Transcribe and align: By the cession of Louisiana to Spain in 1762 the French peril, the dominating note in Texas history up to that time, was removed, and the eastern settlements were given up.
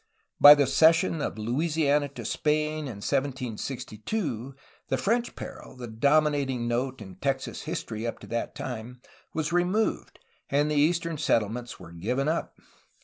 By 0.39 0.55
the 0.55 0.65
cession 0.65 1.21
of 1.21 1.37
Louisiana 1.37 2.07
to 2.15 2.25
Spain 2.25 2.85
in 2.87 3.01
1762 3.05 4.55
the 4.87 4.97
French 4.97 5.35
peril, 5.35 5.75
the 5.77 5.85
dominating 5.85 6.67
note 6.67 7.03
in 7.03 7.17
Texas 7.17 7.61
history 7.65 8.07
up 8.07 8.17
to 8.21 8.25
that 8.29 8.55
time, 8.55 8.99
was 9.35 9.53
removed, 9.53 10.17
and 10.49 10.71
the 10.71 10.75
eastern 10.75 11.19
settlements 11.19 11.79
were 11.79 11.91
given 11.91 12.27
up. 12.27 12.55